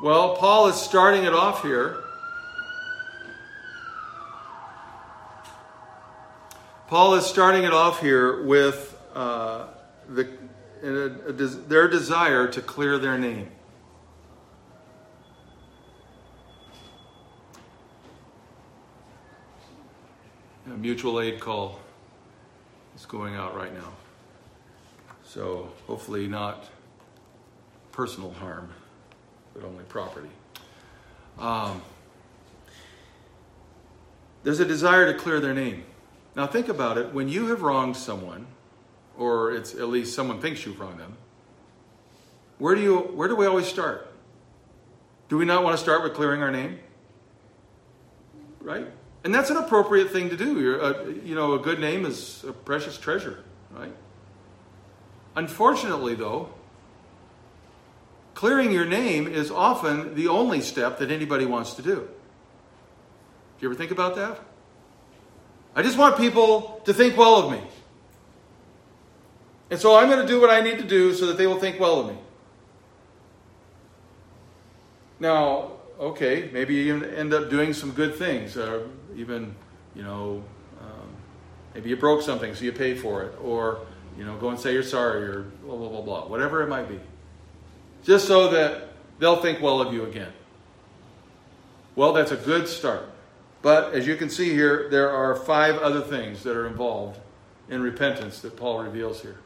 [0.01, 2.01] Well, Paul is starting it off here.
[6.87, 9.67] Paul is starting it off here with uh,
[10.07, 10.29] the,
[10.81, 13.51] a, a, their desire to clear their name.
[20.67, 21.81] A mutual aid call
[22.95, 23.91] is going out right now.
[25.23, 26.69] So hopefully not
[27.91, 28.69] personal harm,
[29.53, 30.29] but only property.
[31.39, 31.81] Um,
[34.43, 35.83] there's a desire to clear their name.
[36.35, 37.13] Now think about it.
[37.13, 38.47] When you have wronged someone,
[39.17, 41.17] or it's at least someone thinks you've wronged them,
[42.57, 44.13] where do you where do we always start?
[45.27, 46.79] Do we not want to start with clearing our name?
[48.61, 48.87] Right?
[49.25, 50.75] And that's an appropriate thing to do.
[50.75, 53.91] A, uh, you know, a good name is a precious treasure, right?
[55.35, 56.49] Unfortunately, though,
[58.35, 61.95] clearing your name is often the only step that anybody wants to do.
[61.95, 62.07] Do
[63.61, 64.39] you ever think about that?
[65.75, 67.61] I just want people to think well of me.
[69.71, 71.59] And so I'm going to do what I need to do so that they will
[71.59, 72.17] think well of me.
[75.19, 78.57] Now, okay, maybe you end up doing some good things.
[78.57, 78.83] Uh,
[79.15, 79.55] even,
[79.95, 80.43] you know,
[80.81, 81.09] um,
[81.73, 83.33] maybe you broke something, so you pay for it.
[83.41, 83.81] Or,
[84.17, 86.27] you know, go and say you're sorry, or blah, blah, blah, blah.
[86.27, 86.99] Whatever it might be.
[88.03, 90.31] Just so that they'll think well of you again.
[91.95, 93.09] Well, that's a good start.
[93.61, 97.19] But as you can see here, there are five other things that are involved
[97.69, 99.37] in repentance that Paul reveals here.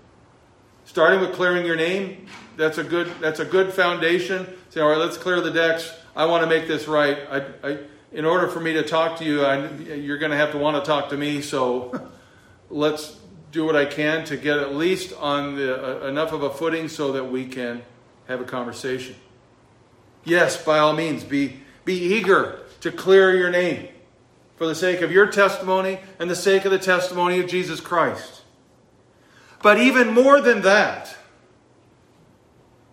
[0.84, 2.26] Starting with clearing your name,
[2.58, 4.48] that's a good that's a good foundation.
[4.70, 5.94] Say, all right, let's clear the decks.
[6.20, 7.18] I want to make this right.
[7.32, 7.78] I, I,
[8.12, 10.76] in order for me to talk to you, I, you're going to have to want
[10.76, 11.42] to talk to me.
[11.42, 12.10] So
[12.70, 13.18] let's
[13.54, 16.90] do what I can to get at least on the, uh, enough of a footing
[16.90, 17.84] so that we can
[18.28, 19.16] have a conversation.
[20.26, 23.88] Yes, by all means, be, be eager to clear your name
[24.58, 28.42] for the sake of your testimony and the sake of the testimony of Jesus Christ.
[29.64, 31.16] But even more than that,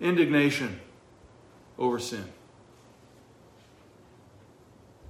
[0.00, 0.78] indignation
[1.76, 2.26] over sin.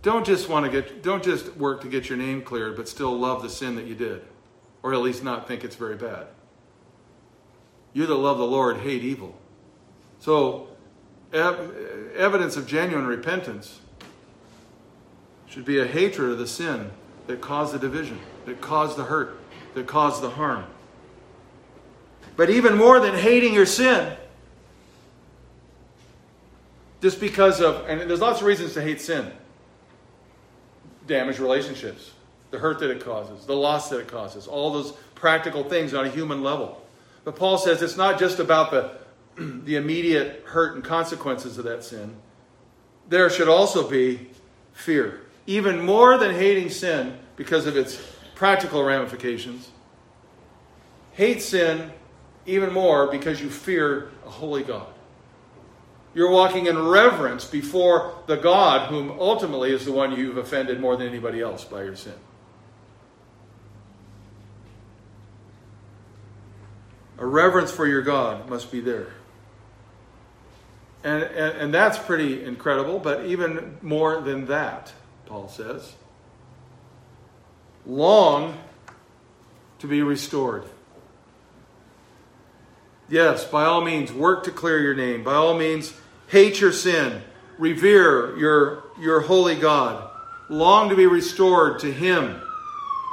[0.07, 3.19] Don't just want to get don't just work to get your name cleared, but still
[3.19, 4.23] love the sin that you did.
[4.85, 6.29] Or at least not think it's very bad.
[7.93, 9.37] You that love the Lord hate evil.
[10.21, 10.69] So
[11.33, 13.81] ev- evidence of genuine repentance
[15.49, 16.93] should be a hatred of the sin
[17.27, 19.41] that caused the division, that caused the hurt,
[19.75, 20.67] that caused the harm.
[22.37, 24.17] But even more than hating your sin,
[27.03, 29.33] just because of, and there's lots of reasons to hate sin
[31.07, 32.13] damaged relationships,
[32.51, 36.07] the hurt that it causes, the loss that it causes, all those practical things on
[36.07, 36.83] a human level.
[37.25, 38.93] But Paul says it's not just about the,
[39.65, 42.17] the immediate hurt and consequences of that sin.
[43.09, 44.31] There should also be
[44.73, 45.23] fear.
[45.47, 48.01] Even more than hating sin because of its
[48.35, 49.71] practical ramifications,
[51.13, 51.93] hate sin
[52.47, 54.87] even more because you fear a holy God.
[56.17, 60.97] You're walking in reverence before the God whom ultimately is the one you've offended more
[60.97, 62.15] than anybody else by your sin.
[67.19, 69.09] A reverence for your God must be there.
[71.05, 74.95] And, and, and that's pretty incredible, but even more than that,
[75.27, 75.97] Paul says.
[77.85, 78.59] Long
[79.81, 80.65] to be restored.
[83.11, 85.23] Yes, by all means, work to clear your name.
[85.23, 85.93] By all means,
[86.29, 87.23] hate your sin,
[87.59, 90.11] revere your, your holy God,
[90.49, 92.41] long to be restored to Him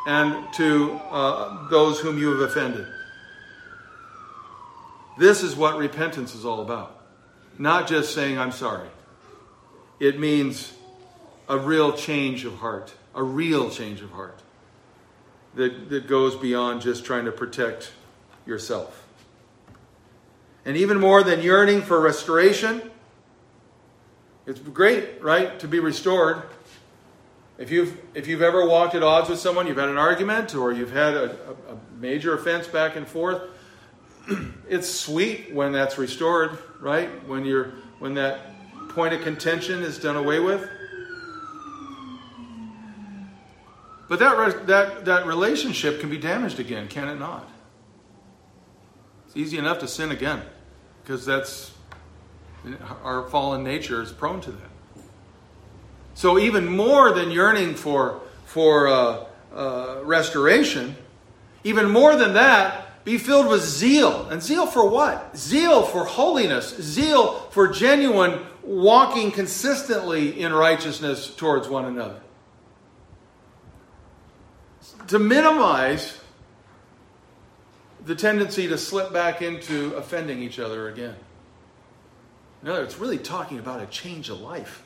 [0.05, 2.85] and to uh, those whom you have offended.
[5.17, 6.99] This is what repentance is all about.
[7.57, 8.89] Not just saying, I'm sorry.
[9.99, 10.73] It means
[11.47, 14.41] a real change of heart, a real change of heart
[15.55, 17.91] that, that goes beyond just trying to protect
[18.45, 19.05] yourself.
[20.65, 22.89] And even more than yearning for restoration,
[24.45, 26.43] it's great, right, to be restored.
[27.57, 30.73] If you've, if you've ever walked at odds with someone, you've had an argument, or
[30.73, 33.41] you've had a, a, a major offense back and forth,
[34.69, 37.09] it's sweet when that's restored, right?
[37.27, 38.39] When, you're, when that
[38.89, 40.67] point of contention is done away with.
[44.09, 47.49] But that, that, that relationship can be damaged again, can it not?
[49.25, 50.41] It's easy enough to sin again
[51.01, 51.71] because that's
[53.03, 54.69] our fallen nature is prone to that.
[56.15, 60.95] So, even more than yearning for, for uh, uh, restoration,
[61.63, 64.27] even more than that, be filled with zeal.
[64.29, 65.35] And zeal for what?
[65.35, 72.19] Zeal for holiness, zeal for genuine walking consistently in righteousness towards one another.
[75.07, 76.19] To minimize
[78.05, 81.15] the tendency to slip back into offending each other again.
[82.63, 84.83] No, it's really talking about a change of life.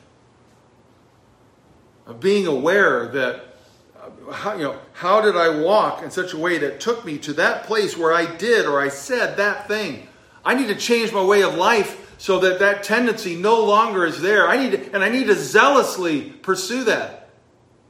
[2.06, 3.44] Of being aware that
[3.96, 7.18] uh, how, you know, how did I walk in such a way that took me
[7.18, 10.08] to that place where I did or I said that thing?
[10.44, 14.20] I need to change my way of life so that that tendency no longer is
[14.20, 14.48] there.
[14.48, 17.30] I need to, and I need to zealously pursue that.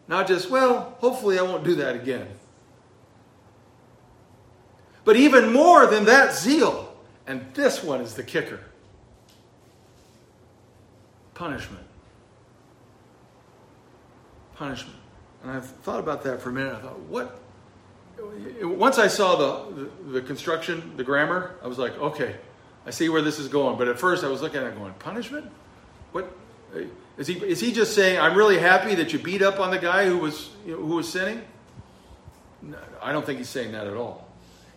[0.06, 2.28] Not just, well, hopefully I won't do that again.
[5.04, 6.94] But even more than that zeal,
[7.26, 8.60] and this one is the kicker
[11.38, 11.84] punishment.
[14.56, 14.98] Punishment.
[15.42, 16.74] And I thought about that for a minute.
[16.74, 17.40] I thought, what?
[18.60, 22.34] Once I saw the, the, the, construction, the grammar, I was like, okay,
[22.84, 23.78] I see where this is going.
[23.78, 25.48] But at first I was looking at it going, punishment?
[26.10, 26.28] What?
[27.16, 29.78] Is he, is he just saying, I'm really happy that you beat up on the
[29.78, 31.42] guy who was, you know, who was sinning?
[32.62, 34.26] No, I don't think he's saying that at all.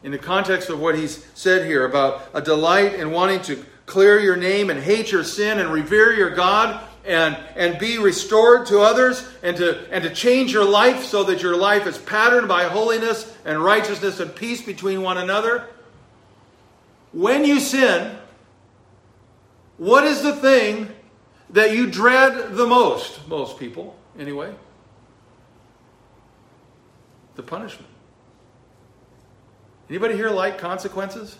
[0.03, 4.17] In the context of what he's said here about a delight in wanting to clear
[4.21, 8.79] your name and hate your sin and revere your God and, and be restored to
[8.79, 12.63] others and to, and to change your life so that your life is patterned by
[12.63, 15.67] holiness and righteousness and peace between one another.
[17.11, 18.15] When you sin,
[19.77, 20.87] what is the thing
[21.49, 23.27] that you dread the most?
[23.27, 24.55] Most people, anyway.
[27.35, 27.91] The punishment.
[29.89, 31.37] Anybody here like consequences?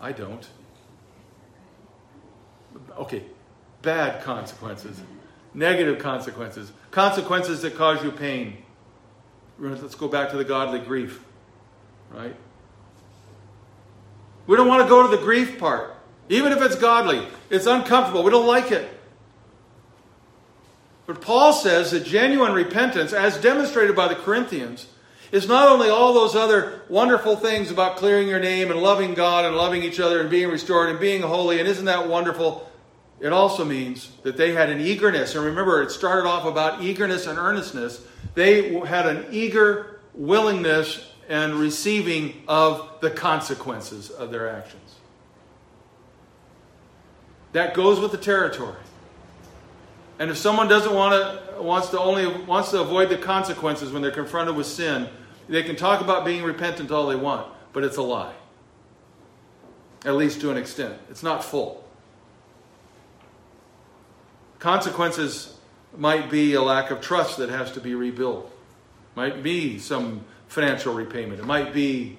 [0.00, 0.46] I don't.
[2.96, 3.24] Okay,
[3.82, 5.00] bad consequences,
[5.54, 8.58] negative consequences, consequences that cause you pain.
[9.58, 11.24] Let's go back to the godly grief,
[12.10, 12.36] right?
[14.46, 15.94] We don't want to go to the grief part,
[16.28, 17.26] even if it's godly.
[17.50, 18.22] It's uncomfortable.
[18.22, 18.88] We don't like it.
[21.06, 24.86] But Paul says that genuine repentance, as demonstrated by the Corinthians,
[25.32, 29.44] is not only all those other wonderful things about clearing your name and loving God
[29.44, 32.70] and loving each other and being restored and being holy, and isn't that wonderful?
[33.20, 35.34] It also means that they had an eagerness.
[35.34, 38.00] And remember, it started off about eagerness and earnestness.
[38.34, 44.94] They had an eager willingness and receiving of the consequences of their actions.
[47.52, 48.76] That goes with the territory.
[50.18, 54.02] And if someone doesn't want to wants to only wants to avoid the consequences when
[54.02, 55.08] they're confronted with sin,
[55.48, 58.34] they can talk about being repentant all they want, but it's a lie.
[60.04, 60.94] At least to an extent.
[61.10, 61.84] It's not full.
[64.58, 65.56] Consequences
[65.96, 68.50] might be a lack of trust that has to be rebuilt.
[69.14, 71.40] Might be some financial repayment.
[71.40, 72.18] It might be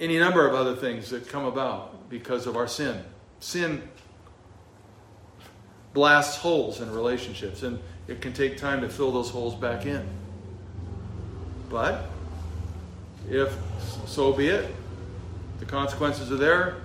[0.00, 3.04] any number of other things that come about because of our sin.
[3.40, 3.82] Sin
[5.92, 7.78] blasts holes in relationships, and
[8.08, 10.06] it can take time to fill those holes back in.
[11.68, 12.06] But
[13.28, 13.56] if
[14.06, 14.74] so be it,
[15.58, 16.76] the consequences are there,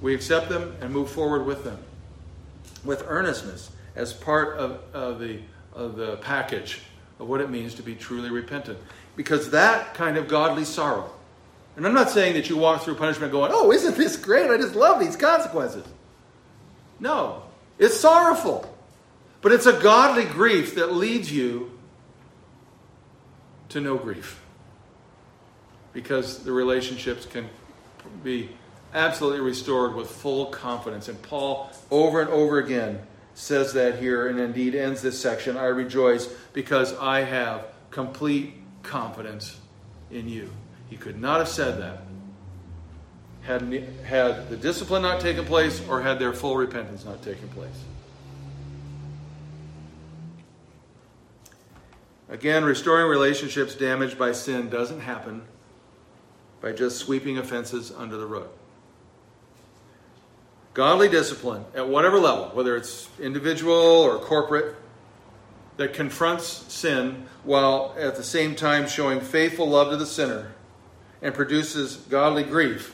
[0.00, 1.78] we accept them and move forward with them
[2.84, 5.40] with earnestness as part of, of, the,
[5.72, 6.80] of the package
[7.18, 8.78] of what it means to be truly repentant.
[9.16, 11.10] Because that kind of godly sorrow,
[11.76, 14.50] and I'm not saying that you walk through punishment going, oh, isn't this great?
[14.50, 15.84] I just love these consequences.
[17.00, 17.43] No,
[17.78, 18.70] it's sorrowful.
[19.42, 21.78] But it's a godly grief that leads you
[23.70, 24.40] to no grief.
[25.92, 27.48] Because the relationships can
[28.22, 28.50] be
[28.94, 31.08] absolutely restored with full confidence.
[31.08, 33.00] And Paul, over and over again,
[33.34, 39.58] says that here and indeed ends this section I rejoice because I have complete confidence
[40.10, 40.50] in you.
[40.88, 42.02] He could not have said that
[43.46, 43.62] had,
[44.04, 47.84] had the discipline not taken place or had their full repentance not taken place.
[52.30, 55.42] Again, restoring relationships damaged by sin doesn't happen
[56.60, 58.48] by just sweeping offenses under the rug.
[60.72, 64.74] Godly discipline at whatever level, whether it's individual or corporate,
[65.76, 70.52] that confronts sin while at the same time showing faithful love to the sinner
[71.20, 72.93] and produces godly grief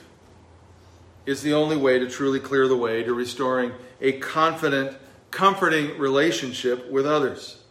[1.30, 3.70] is the only way to truly clear the way to restoring
[4.00, 4.96] a confident,
[5.30, 7.62] comforting relationship with others.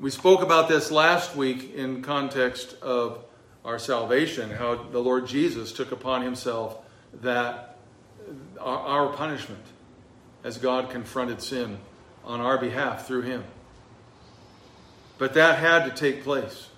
[0.00, 3.20] We spoke about this last week in context of
[3.64, 6.78] our salvation, how the Lord Jesus took upon himself
[7.20, 7.76] that
[8.60, 9.64] our, punishment
[10.42, 11.78] as God confronted sin
[12.24, 13.44] on our behalf through him.
[15.16, 16.70] But that had to take place.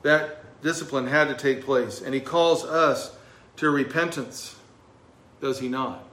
[0.00, 2.00] That discipline had to take place.
[2.00, 3.16] And he calls us
[3.56, 4.56] to repentance,
[5.40, 6.04] does he not?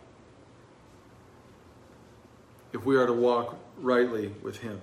[2.73, 4.81] If we are to walk rightly with him.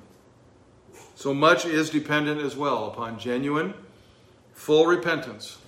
[1.14, 3.74] So much is dependent as well upon genuine,
[4.54, 5.58] full repentance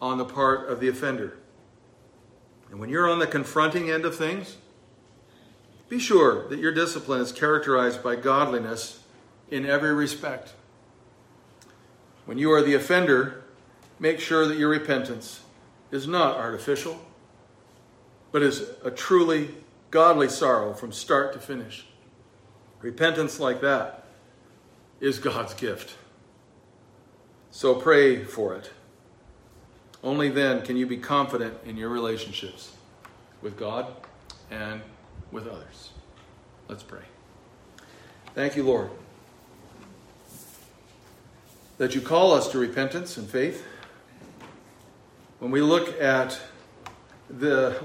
[0.00, 1.38] on the part of the offender.
[2.70, 4.56] And when you're on the confronting end of things,
[5.88, 9.00] Be sure that your discipline is characterized by godliness
[9.50, 10.54] in every respect.
[12.24, 13.44] When you are the offender,
[13.98, 15.40] make sure that your repentance
[15.90, 16.98] is not artificial,
[18.32, 19.50] but is a truly
[19.90, 21.86] godly sorrow from start to finish.
[22.80, 24.04] Repentance like that
[25.00, 25.94] is God's gift.
[27.50, 28.70] So pray for it.
[30.02, 32.72] Only then can you be confident in your relationships
[33.40, 33.86] with God
[34.50, 34.80] and
[35.30, 35.90] with others.
[36.68, 37.02] Let's pray.
[38.34, 38.90] Thank you, Lord,
[41.78, 43.64] that you call us to repentance and faith.
[45.38, 46.38] When we look at
[47.28, 47.82] the,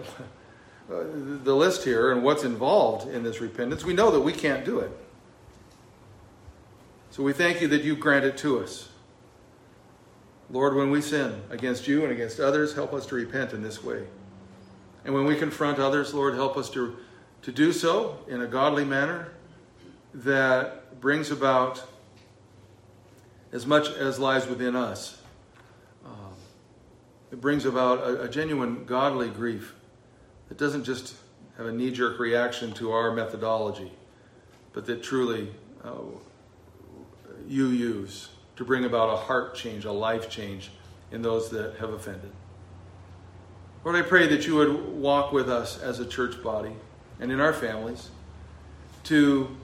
[0.88, 4.80] the list here and what's involved in this repentance, we know that we can't do
[4.80, 4.92] it.
[7.12, 8.90] So we thank you that you grant it to us.
[10.52, 13.84] Lord, when we sin against you and against others, help us to repent in this
[13.84, 14.06] way.
[15.06, 16.98] And when we confront others, Lord, help us to,
[17.44, 19.30] to do so in a godly manner
[20.14, 21.84] that brings about
[23.52, 25.22] as much as lies within us.
[26.06, 26.34] Um,
[27.32, 29.74] it brings about a, a genuine godly grief
[30.50, 31.16] that doesn't just
[31.58, 33.91] have a knee jerk reaction to our methodology,
[34.74, 35.50] but that truly
[35.84, 35.93] uh,
[37.47, 40.72] you use to bring about a heart change, a life change
[41.12, 42.32] in those that have offended.
[43.84, 46.74] Lord, I pray that you would walk with us as a church body
[47.20, 48.10] and in our families
[49.06, 49.56] to,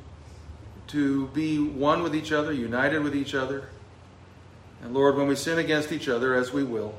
[0.87, 3.69] to be one with each other, united with each other.
[4.81, 6.93] And Lord, when we sin against each other, as we will,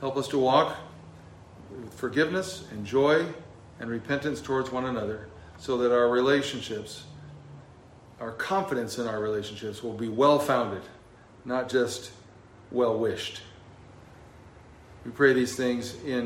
[0.00, 0.76] help us to walk
[1.70, 3.26] with forgiveness and joy
[3.80, 5.28] and repentance towards one another
[5.58, 7.04] so that our relationships,
[8.20, 10.82] our confidence in our relationships will be well founded
[11.46, 12.10] not just
[12.70, 13.40] well wished.
[15.04, 16.24] We pray these things in